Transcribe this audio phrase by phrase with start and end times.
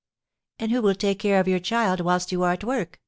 [0.57, 2.99] "And who will take care of your child whilst you are at work?"